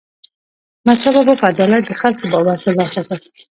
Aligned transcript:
احمدشاه 0.83 1.13
بابا 1.17 1.33
په 1.39 1.45
عدالت 1.53 1.81
د 1.87 1.91
خلکو 2.01 2.23
باور 2.33 2.57
ترلاسه 2.65 3.01
کړ. 3.07 3.19